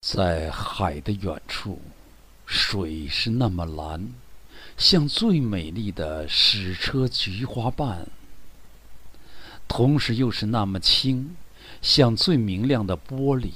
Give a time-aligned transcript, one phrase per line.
[0.00, 1.78] 在海的远处，
[2.46, 4.14] 水是那么蓝，
[4.78, 8.06] 像最美丽的矢车菊花瓣；
[9.68, 11.36] 同时又是那么清，
[11.82, 13.50] 像最明亮的玻璃。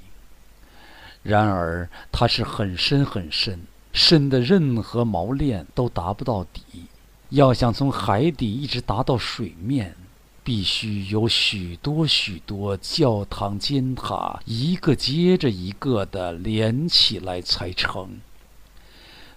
[1.23, 3.63] 然而，它是很深很深，
[3.95, 6.85] 深的任何锚链都达不到底。
[7.31, 9.97] 要想从海底一直达到水面。
[10.45, 18.21] 必须有许多许多教堂尖塔，一个接着一个的连起来才成。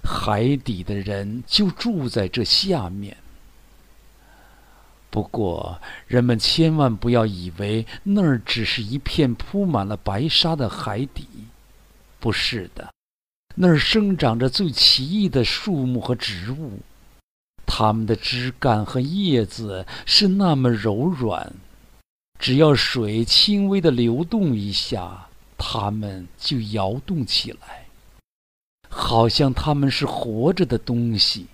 [0.03, 3.15] 海底的人就住在这下面。
[5.09, 11.25] 不过，人们千万不要以为那儿只是一片铺满了白沙的海底，
[12.19, 12.93] 不是的，
[13.55, 16.79] 那儿生长着最奇异的树木和植物。
[17.67, 21.53] 它们的枝干和叶子是那么柔软，
[22.39, 27.85] 只要水轻微的流动一下，它们就摇动起来，
[28.89, 31.45] 好像它们是活着的东西。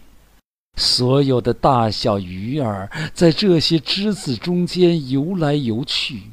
[0.75, 6.23] 所有的大小鱼儿在这些枝子中间游来游去，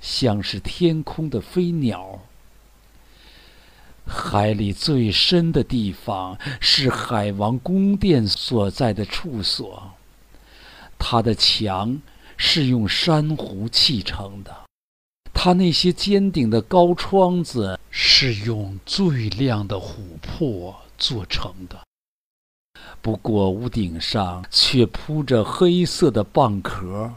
[0.00, 2.20] 像是天空的飞鸟。
[4.06, 9.92] 海里最深的地方是海王宫殿所在的处所，
[10.98, 12.00] 它的墙
[12.36, 14.54] 是用珊瑚砌成的，
[15.32, 21.78] 它那些尖顶的高窗子是用最亮的琥珀做成的。
[23.00, 27.12] 不过屋顶上却铺着黑色的蚌壳，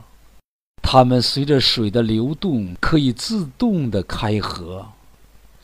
[0.81, 4.85] 它们随着水的流动可以自动的开合。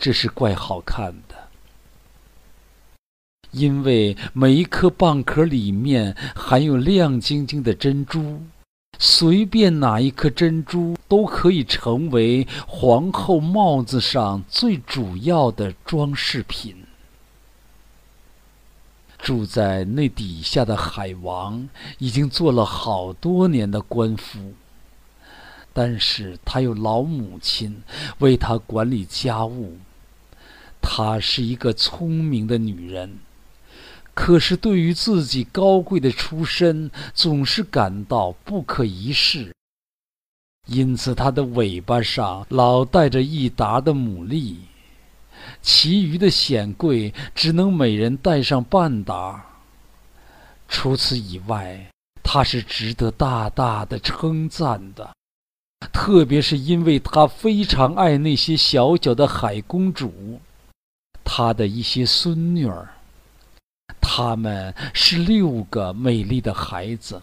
[0.03, 1.47] 这是怪好看的，
[3.51, 8.41] 因为每一颗蚌壳里面含有亮晶晶的珍珠，
[8.99, 16.83] 随便哪一颗珍珠都可以成为皇后帽子上最主要的装饰品。
[19.17, 24.51] 住在那底下的海王已经做了好多年的官夫。
[25.71, 27.81] 但是他有老母亲
[28.19, 29.77] 为他管理家务。
[30.83, 33.17] 她是一个聪明的女人，
[34.13, 39.51] 可是对于自己高贵的出身，总是感到不可一世。
[40.67, 44.57] 因此，她的尾巴上老带着一沓的牡蛎，
[45.61, 49.43] 其余的显贵只能每人带上半沓。
[50.67, 51.89] 除此以外，
[52.21, 55.09] 她是值得大大的称赞的。
[55.91, 60.39] 特别是因为他非常爱那些小小的海公主，
[61.23, 62.89] 他的一些孙女儿，
[64.01, 67.21] 他们是六个美丽的孩子，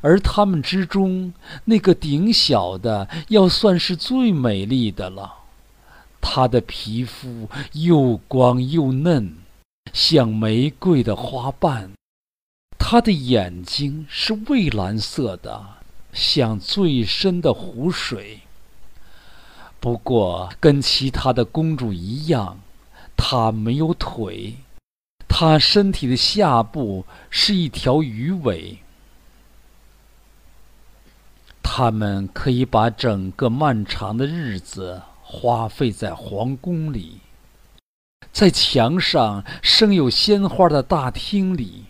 [0.00, 1.32] 而他们之中
[1.64, 5.34] 那个顶小的要算是最美丽的了。
[6.20, 9.36] 她的皮肤又光又嫩，
[9.92, 11.90] 像玫瑰的花瓣，
[12.78, 15.64] 她的眼睛是蔚蓝色的。
[16.12, 18.40] 像最深的湖水。
[19.80, 22.60] 不过，跟其他的公主一样，
[23.16, 24.54] 它没有腿，
[25.28, 28.78] 它身体的下部是一条鱼尾。
[31.62, 37.20] 他们可以把整个漫长的日子花费在皇宫里，
[38.30, 41.84] 在墙上生有鲜花的大厅里。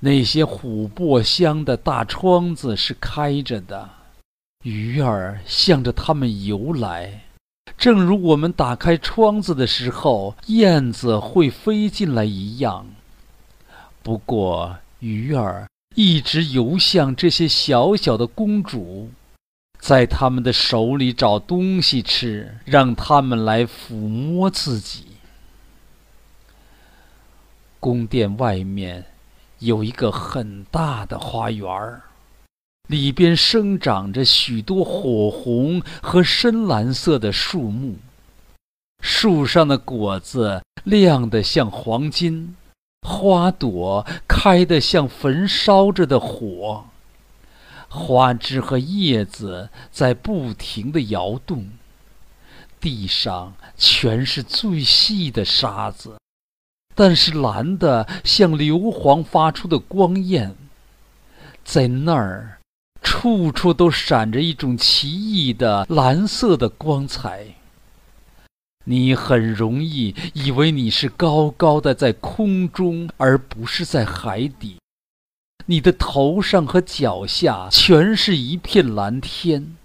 [0.00, 3.88] 那些琥珀香的大窗子是开着的，
[4.62, 7.23] 鱼儿向着它们游来，
[7.76, 12.86] 正如我们打开窗子的时候，燕子会飞进来一样。
[14.02, 19.10] 不过，鱼儿一直游向这些小小的公主，
[19.78, 25.06] 在他们的手里找东西吃，让他们来抚摸自己。
[27.80, 29.06] 宫殿外面。
[29.60, 32.02] 有一个很大的花园儿，
[32.88, 37.96] 里边生长着许多火红和深蓝色的树木，
[39.00, 42.56] 树上的果子亮得像黄金，
[43.00, 46.84] 花朵开得像焚烧着的火，
[47.88, 51.70] 花枝和叶子在不停地摇动，
[52.78, 56.18] 地上全是最细的沙子。
[56.94, 60.54] 但是蓝的像硫磺发出的光焰，
[61.64, 62.58] 在那儿，
[63.04, 67.54] 处处都闪着一种奇异的蓝色的光彩。
[68.86, 74.78] 你很容易以为你是高高的在空中，而不是在海底。
[75.66, 79.76] 你的头上和脚下全是一片蓝天。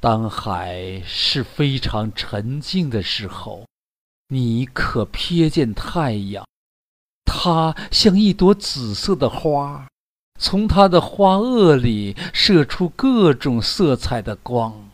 [0.00, 3.66] 当海是非常沉静的时候，
[4.28, 6.46] 你可瞥见太阳，
[7.30, 9.86] 它像一朵紫色的花，
[10.40, 14.88] 从它的花萼里射出各种色彩的光。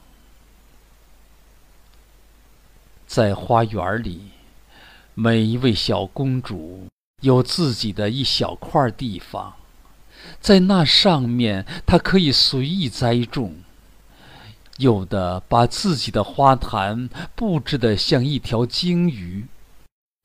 [3.06, 4.32] 在花园里，
[5.14, 6.88] 每一位小公主
[7.22, 9.54] 有自己的一小块地方。
[10.40, 13.54] 在那上面，它可以随意栽种。
[14.78, 19.46] 有的把自己的花坛布置得像一条鲸鱼，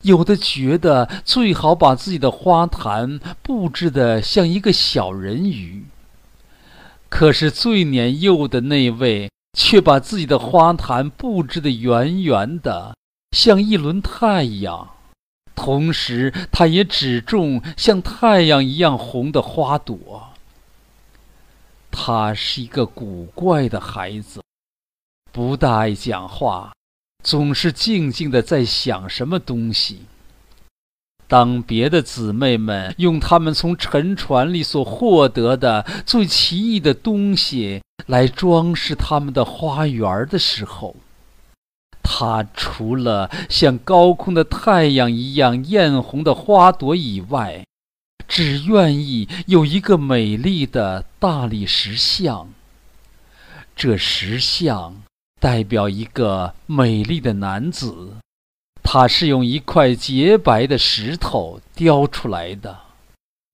[0.02, 5.84] 有的觉得最好把自己的花坛布置得像一个小人鱼。
[7.08, 12.94] 可是最年幼的那位却把自己的花坛布置得圆圆的，
[13.36, 14.90] 像一轮太阳。
[15.56, 20.30] 同时，他也只种像太阳一样红的花朵。
[21.90, 24.40] 他是一个古怪的孩子，
[25.32, 26.72] 不大爱讲话，
[27.22, 30.02] 总是静静的在想什么东西。
[31.28, 40.96] 当别的姊妹们用他们从沉船里所获得的最奇异的东西来装饰他们的花园的时候，
[42.02, 47.64] 他除了像高空的太阳一样艳红的花朵以外，
[48.26, 52.48] 只愿意有一个美丽的大理石像。
[53.76, 55.00] 这石像
[55.40, 58.12] 代表一个美丽的男子，
[58.82, 62.78] 他是用一块洁白的石头雕出来的，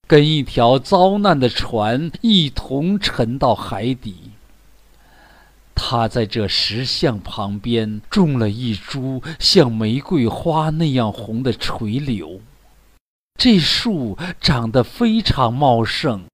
[0.08, 4.32] 跟一条遭难的船一同沉到海底。
[5.76, 12.40] 他在这石像旁边种了一株像玫瑰花那样红的垂柳，
[13.38, 16.24] 这树长得非常茂盛，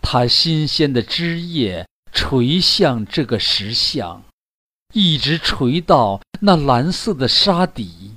[0.00, 4.22] 它新鲜的枝叶垂向这个石像，
[4.94, 8.12] 一直垂到那蓝色的沙底。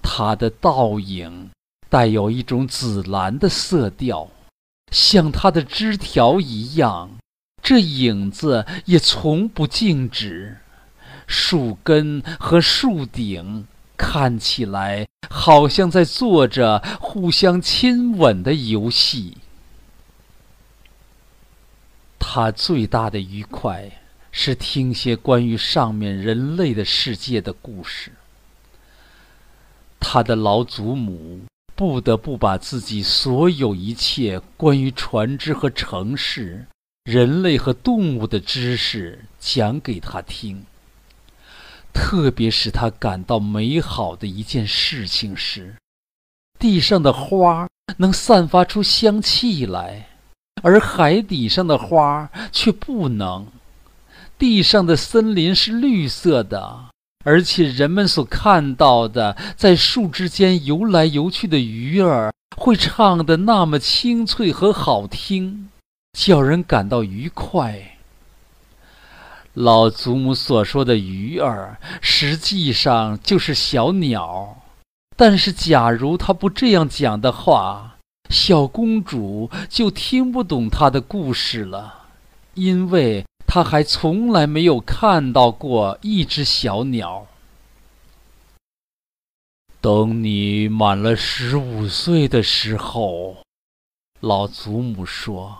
[0.00, 1.50] 它的倒影
[1.88, 4.28] 带有一种紫蓝的色调，
[4.90, 7.10] 像它的枝条一样。
[7.62, 10.58] 这影子也从不静止，
[11.26, 13.66] 树根和树顶
[13.96, 19.36] 看起来好像在做着互相亲吻的游戏。
[22.18, 23.90] 他最大的愉快
[24.32, 28.10] 是听些关于上面人类的世界的故事。
[30.00, 31.42] 他的老祖母
[31.76, 36.66] 不得不把自己所有一切关于船只和城市。
[37.04, 40.64] 人类和动物的知识讲给他听。
[41.92, 45.74] 特别使他感到美好的一件事情是，
[46.60, 50.08] 地上的花能散发出香气来，
[50.62, 53.46] 而海底上的花却不能。
[54.42, 56.86] 地上的森林是绿色的，
[57.24, 65.70] 而且人们所看到的在树枝间游来游去的鱼儿会唱得那么清脆和好听。
[66.18, 67.98] 叫人感到愉快。
[69.54, 74.56] 老祖母所说的鱼儿，实际上就是小鸟。
[75.16, 77.96] 但是，假如他不这样讲的话，
[78.28, 82.06] 小公主就听不懂他的故事了，
[82.54, 87.26] 因为他还从来没有看到过一只小鸟。
[89.78, 93.44] 等你满了十五岁的时候，
[94.20, 95.58] 老祖母说。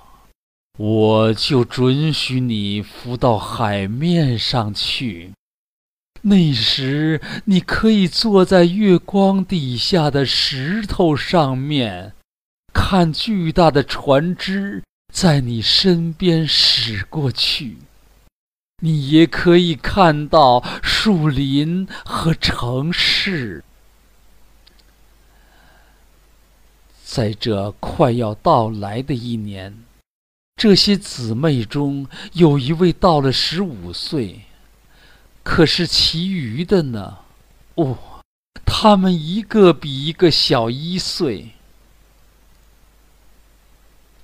[0.78, 5.32] 我就准许你浮到海面上去。
[6.22, 12.14] 那时，你可以坐在月光底下的石头上面，
[12.72, 14.82] 看巨大的船只
[15.12, 17.76] 在你身边驶过去。
[18.80, 23.62] 你也可以看到树林和城市。
[27.04, 29.84] 在这快要到来的一年。
[30.56, 34.42] 这些姊妹中有一位到了十五岁，
[35.42, 37.18] 可是其余的呢？
[37.74, 37.98] 哦，
[38.64, 41.50] 他们一个比一个小一岁。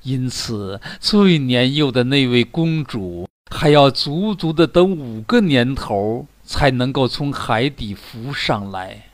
[0.09, 9.11] 因此，最年幼的那位公主还要足足的等五个年头，才能够从海底浮上来，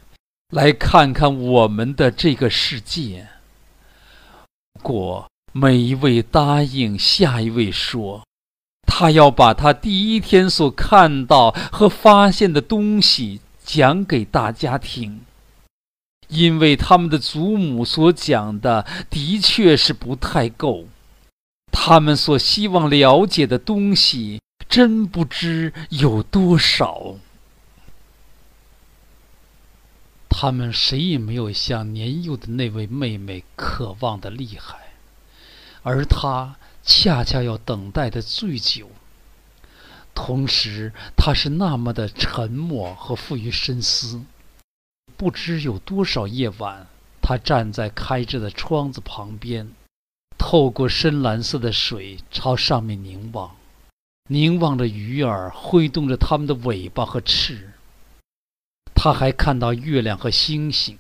[0.51, 3.27] 来看看我们的这个世界。
[4.83, 5.27] 过。
[5.57, 8.25] 每一位答应下一位说，
[8.89, 15.21] 他要把他第一天所看到和发现的东西讲给大家听，
[16.29, 20.87] 因为他们的祖母所讲的的确是不太够，
[21.71, 27.17] 他们所希望了解的东西真不知有多少。
[30.29, 34.77] 他们谁也没有像年幼的那位妹妹渴望的厉害，
[35.83, 38.91] 而她恰恰要等待的最久。
[40.13, 44.23] 同时，她是那么的沉默和富于深思。
[45.17, 46.87] 不知有多少夜晚，
[47.23, 49.73] 他站在开着的窗子旁边，
[50.37, 53.57] 透过深蓝色的水朝上面凝望，
[54.29, 57.73] 凝望着鱼儿挥动着它们的尾巴和翅。
[58.95, 60.99] 他还看到月亮和星星，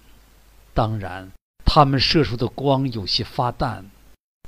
[0.72, 1.30] 当然，
[1.64, 3.90] 它们射出的光有些发淡，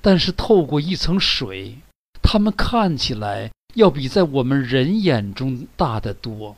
[0.01, 1.79] 但是透过一层水，
[2.23, 3.51] 它们看起来。
[3.75, 6.57] 要比在我们人眼中大得多。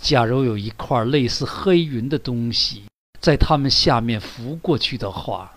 [0.00, 2.84] 假如有一块类似黑云的东西
[3.20, 5.52] 在它们下面浮过去的话，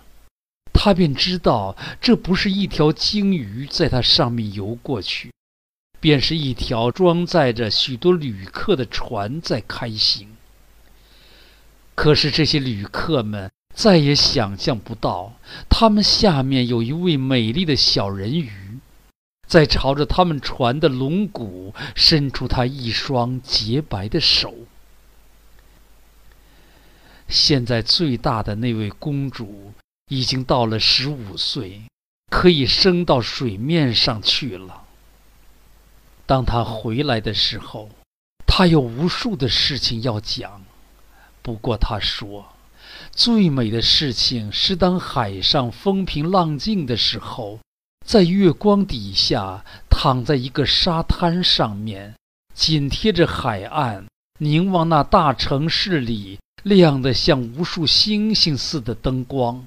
[0.74, 5.32] 他便知道这不是一条鲸鱼在它上面游过去，
[6.02, 10.28] 便是一条装载着许多旅客的船在开行。
[11.96, 15.34] 可是这些旅客们再也想象不到，
[15.70, 18.52] 他们下面有一位美丽的小人鱼。
[19.48, 24.54] 在朝着他们船的龙骨伸出他一双洁白的手。
[27.28, 29.74] 现在最大的那位公主
[30.10, 31.84] 已经到了十五岁，
[32.30, 34.84] 可以升到水面上去了。
[36.26, 37.90] 当她回来的时候，
[38.46, 40.64] 她有无数的事情要讲。
[41.42, 42.54] 不过她说，
[43.12, 47.60] 最美的事情是当海上风平浪静的时候。
[48.04, 52.16] 在月光底下，躺在一个沙滩上面，
[52.54, 54.06] 紧贴着海岸，
[54.40, 59.66] 凝望那大城市里亮得像无数星星似的灯光，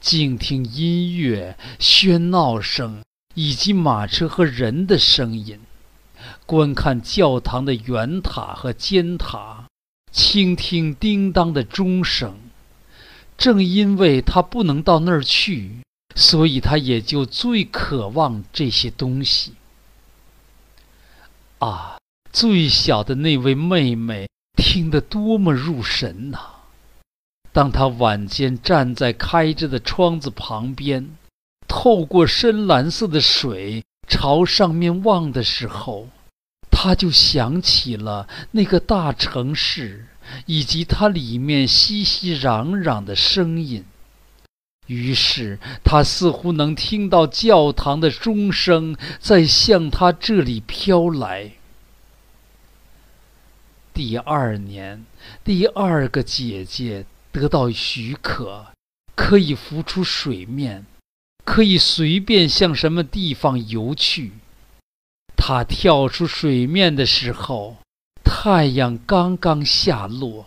[0.00, 3.02] 静听音乐、喧闹声
[3.34, 5.58] 以及马车和人的声音，
[6.46, 9.66] 观看教堂的圆塔和尖塔，
[10.12, 12.36] 倾听叮当的钟声。
[13.36, 15.78] 正因为他不能到那儿去。
[16.20, 19.52] 所以，他也就最渴望这些东西。
[21.60, 21.98] 啊，
[22.32, 26.38] 最小的那位妹妹听得多么入神呐！
[27.52, 31.16] 当他晚间站在开着的窗子旁边，
[31.68, 36.08] 透过深蓝色的水朝上面望的时候，
[36.68, 40.06] 他就想起了那个大城市
[40.46, 43.84] 以及它里面熙熙攘攘的声音。
[44.88, 51.52] 于是，他似乎能听到教堂的钟声在向他这里飘来。
[53.92, 55.04] 第二年，
[55.44, 58.66] 第二个姐姐得到许可，
[59.14, 60.86] 可以浮出水面，
[61.44, 64.32] 可以随便向什么地方游去。
[65.36, 67.76] 她跳出水面的时候，
[68.24, 70.46] 太阳刚刚下落。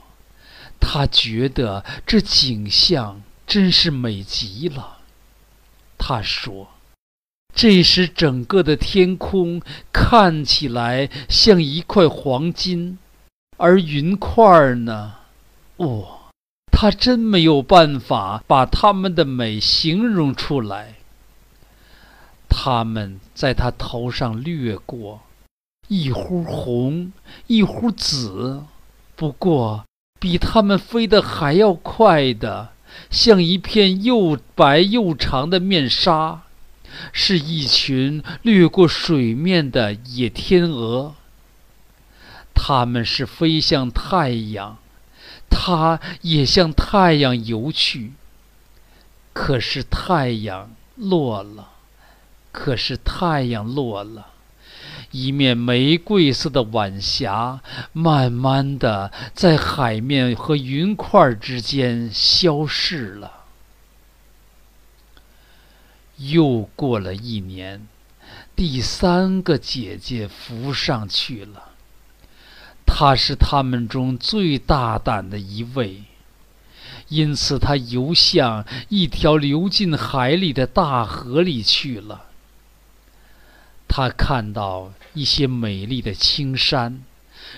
[0.79, 3.21] 她觉得这景象。
[3.51, 4.99] 真是美极了，
[5.97, 6.69] 他说
[7.53, 12.97] ：“这时整个的天空看起来像一块黄金，
[13.57, 15.15] 而云块呢？
[15.75, 16.31] 哦，
[16.71, 20.95] 他真没有办法把它们的美形容出来。
[22.47, 25.23] 它们在他头上掠过，
[25.89, 27.11] 一忽红，
[27.47, 28.63] 一忽紫，
[29.17, 29.83] 不过
[30.21, 32.69] 比它们飞得还要快的。”
[33.09, 36.41] 像一片又白又长的面纱，
[37.11, 41.15] 是一群掠过水面的野天鹅。
[42.53, 44.77] 它们是飞向太阳，
[45.49, 48.13] 它也向太阳游去。
[49.33, 51.69] 可是太阳落了，
[52.51, 54.30] 可是太阳落了。
[55.11, 57.61] 一面玫瑰色的晚霞，
[57.93, 63.31] 慢慢的在海面和云块之间消逝了。
[66.17, 67.87] 又过了一年，
[68.55, 71.69] 第三个姐姐浮上去了。
[72.85, 76.03] 她是他们中最大胆的一位，
[77.09, 82.25] 因此她游向一条流进海里的大河里去了。
[83.93, 87.03] 他看到一些美丽的青山，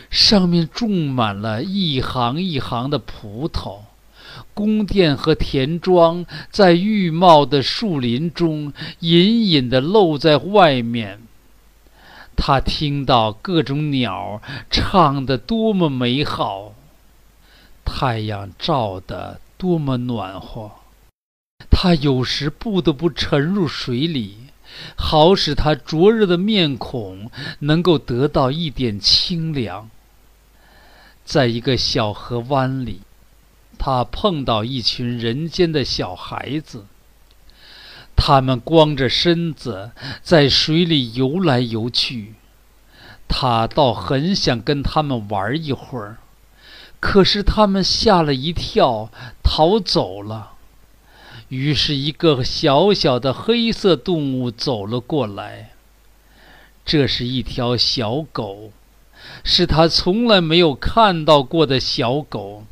[0.10, 3.82] 上面种满了一行一行的葡萄，
[4.56, 11.22] 宫殿和田庄在郁茂的树林中隐隐地露在外面。
[12.36, 16.74] 他听到各种鸟唱得多么美好，
[17.86, 20.72] 太阳照得多么暖和。
[21.70, 24.43] 他有时不得不沉入水里。
[24.96, 29.90] 好使他灼热的面孔能够得到一点清凉。
[31.26, 33.02] 在一个小河湾里，
[33.78, 36.86] 他碰到一群人间的小孩子，
[38.16, 42.36] 他们光着身子在水里游来游去。
[43.28, 46.18] 他倒很想跟他们玩一会儿，
[47.00, 49.10] 可是他们吓了一跳，
[49.42, 50.53] 逃走了。
[51.54, 55.70] 于是，一个小小的黑色动物走了过来。
[56.84, 58.72] 这是一条小狗，
[59.44, 62.64] 是他从来没有看到过的小狗。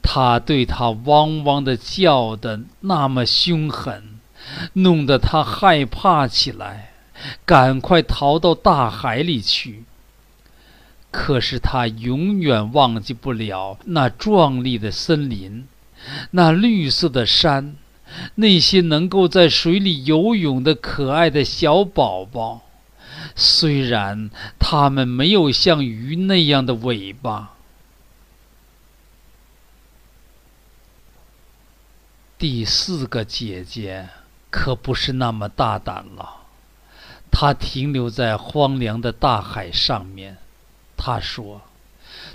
[0.00, 4.20] 他对它汪汪的叫的那么凶狠，
[4.74, 6.92] 弄得他害怕起来。
[7.44, 9.82] 赶快逃到大海里去！
[11.10, 15.66] 可是他永远忘记不了那壮丽的森林，
[16.32, 17.76] 那绿色的山，
[18.36, 22.62] 那些能够在水里游泳的可爱的小宝宝。
[23.36, 27.54] 虽然它们没有像鱼那样的尾巴。
[32.38, 34.08] 第四个姐姐
[34.50, 36.42] 可不是那么大胆了。
[37.30, 40.36] 她停留在荒凉的大海上面，
[40.96, 41.62] 她说：“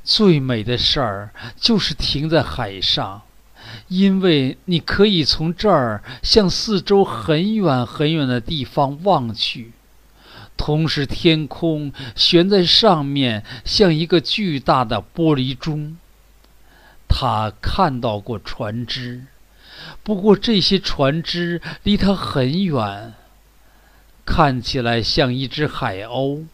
[0.03, 3.21] 最美的事儿就是停在海上，
[3.89, 9.73] 因为你可以从这儿向四周很远很远的地方望去，
[10.55, 15.97] 同时天空悬在上面，像一个巨大的玻璃钟。”
[17.09, 19.25] 他看到过船只，
[20.03, 23.13] 不过这些船只离他很远。
[24.23, 26.45] 看起来像一只海鸥。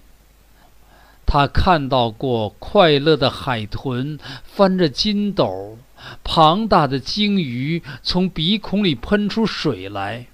[1.26, 5.78] 他看到过快乐的海豚翻着筋斗，
[6.24, 10.28] 庞大的鲸鱼从鼻孔里喷出水来，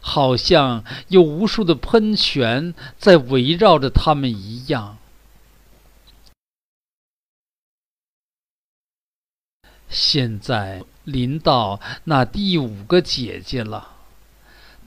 [0.00, 4.98] 好像有无数的喷泉在围绕着它们一样。
[9.88, 13.90] 现在临到那第五个姐姐了。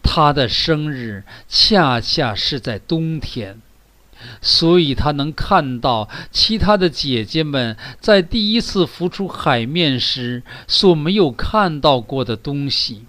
[0.04, 3.62] 她的生日恰恰是在冬天，
[4.42, 13.06] 所以他能看到其他的姐姐们在第一次浮出海面时所没有看到过的东西。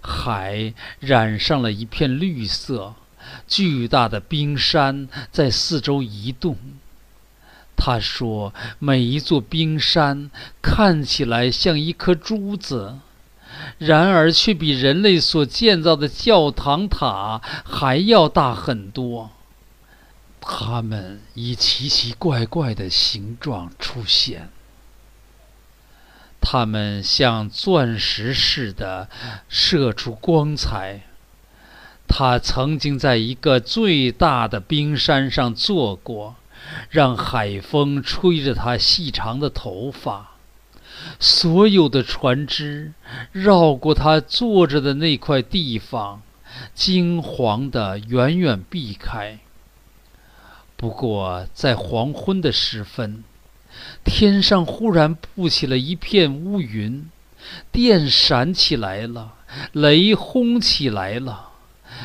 [0.00, 2.94] 海染上了一片绿色，
[3.46, 6.56] 巨大的冰山在四周移动。
[7.76, 12.98] 他说：“每一座冰山看起来像一颗珠子。”
[13.78, 19.30] 然而，却比人类所建造的教堂塔还要大很多。
[20.44, 24.50] 它们以奇奇怪怪的形状出现，
[26.40, 29.08] 它们像钻石似的
[29.48, 31.02] 射出光彩。
[32.08, 36.34] 他曾经在一个最大的冰山上坐过，
[36.90, 40.32] 让海风吹着他细长的头发。
[41.18, 42.92] 所有的船只
[43.30, 46.20] 绕过他坐着的那块地方，
[46.74, 49.38] 惊惶的远远避开。
[50.82, 53.22] 不过，在黄昏的时分，
[54.04, 57.08] 天上忽然布起了一片乌云，
[57.70, 59.36] 电闪起来了，
[59.70, 61.50] 雷轰起来了，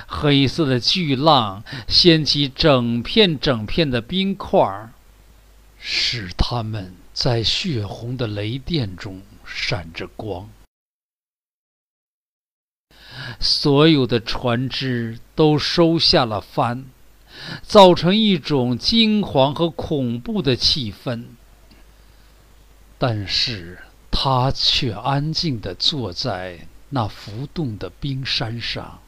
[0.06, 4.92] 黑色的巨浪掀起整片整片的冰块儿，
[5.80, 6.94] 使他们。
[7.12, 10.48] 在血红的雷电中闪着光，
[13.40, 16.86] 所有的船只都收下了帆，
[17.62, 21.26] 造成一种惊惶和恐怖的气氛。
[22.98, 29.02] 但是他却安静地坐在那浮动的冰山上。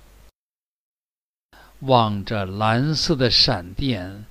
[1.80, 4.26] 望着蓝色的闪电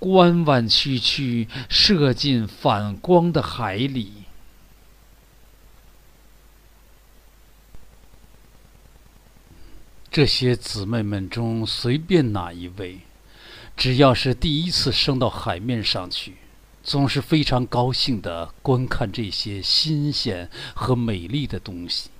[0.00, 4.24] 弯弯曲曲射进反光的海里，
[10.10, 12.98] 这些姊妹们中随便哪一位，
[13.78, 16.34] 只要是第一次升到海面上去，
[16.82, 22.10] 总是非常高兴的观看这些新鲜和美丽的东西。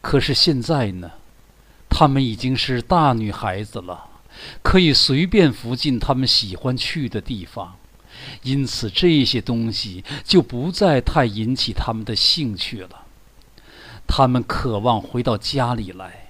[0.00, 1.10] 可是现在呢？
[1.90, 4.06] 她们已经是大女孩子了，
[4.62, 7.76] 可以随便浮进他们喜欢去的地方，
[8.42, 13.06] 因此这些东西就不再太引起他们的兴趣了。
[14.06, 16.23] 他们渴望回到家里来。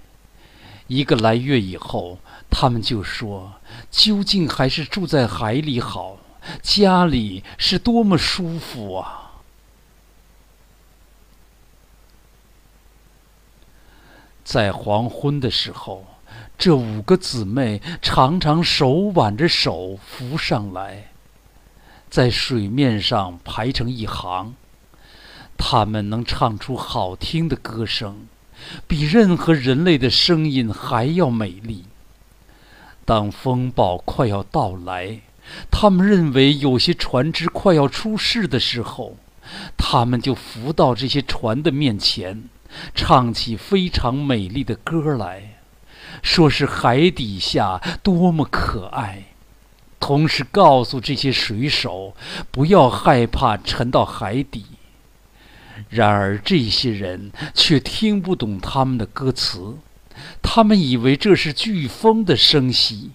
[0.86, 2.18] 一个来月以后，
[2.50, 3.54] 他们就说
[3.90, 6.18] ：“究竟还是住在海里好，
[6.62, 9.30] 家里是多么舒服啊！”
[14.44, 16.04] 在黄昏的时候，
[16.58, 21.08] 这五个姊妹常常手挽着手浮上来，
[22.10, 24.54] 在水面上排成一行。
[25.56, 28.26] 她们能唱出好听的歌声，
[28.86, 31.84] 比任何人类的声音还要美丽。
[33.04, 35.20] 当风暴快要到来，
[35.70, 39.16] 他们认为有些船只快要出事的时候，
[39.76, 42.44] 他们就浮到这些船的面前，
[42.94, 45.58] 唱起非常美丽的歌来，
[46.22, 49.24] 说是海底下多么可爱，
[50.00, 52.14] 同时告诉这些水手
[52.50, 54.64] 不要害怕沉到海底。
[55.88, 59.76] 然而这些人却听不懂他们的歌词。
[60.42, 63.10] 他们以为这是飓风的声息，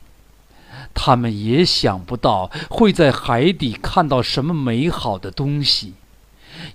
[0.93, 5.93] 他们也想不到会在海底看到什么美好的东西，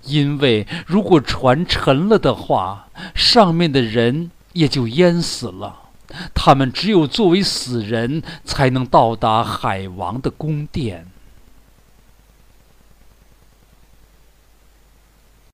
[0.03, 5.81] 因为如果船沉了的话，上面的人也就淹死了。
[6.33, 11.05] 他们只有作为死人才能到达海王的宫殿。